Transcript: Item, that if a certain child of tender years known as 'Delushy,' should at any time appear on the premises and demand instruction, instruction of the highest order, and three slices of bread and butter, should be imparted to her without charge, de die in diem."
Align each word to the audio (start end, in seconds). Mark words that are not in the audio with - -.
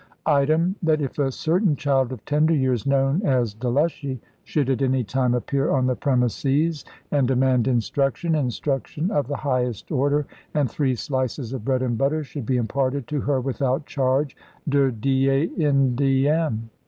Item, 0.25 0.75
that 0.81 0.99
if 0.99 1.19
a 1.19 1.31
certain 1.31 1.75
child 1.75 2.11
of 2.11 2.25
tender 2.25 2.55
years 2.55 2.87
known 2.87 3.21
as 3.21 3.53
'Delushy,' 3.53 4.17
should 4.43 4.67
at 4.71 4.81
any 4.81 5.03
time 5.03 5.35
appear 5.35 5.69
on 5.69 5.85
the 5.85 5.95
premises 5.95 6.83
and 7.11 7.27
demand 7.27 7.67
instruction, 7.67 8.33
instruction 8.33 9.11
of 9.11 9.27
the 9.27 9.37
highest 9.37 9.91
order, 9.91 10.25
and 10.55 10.71
three 10.71 10.95
slices 10.95 11.53
of 11.53 11.63
bread 11.63 11.83
and 11.83 11.99
butter, 11.99 12.23
should 12.23 12.47
be 12.47 12.57
imparted 12.57 13.05
to 13.09 13.21
her 13.21 13.39
without 13.39 13.85
charge, 13.85 14.35
de 14.67 14.89
die 14.91 15.51
in 15.55 15.93
diem." 15.95 16.71